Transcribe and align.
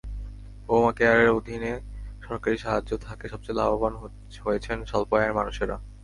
ওবামাকেয়ারের 0.69 1.29
অধীনে 1.37 1.71
সরকারি 2.21 2.57
সাহায্য 2.57 2.91
থাকায় 2.97 3.31
সবচেয়ে 3.33 3.59
লাভবান 3.59 3.93
হয়েছেন 4.45 4.77
স্বল্প 4.85 5.11
আয়ের 5.13 5.33
মানুষেরা। 5.33 5.75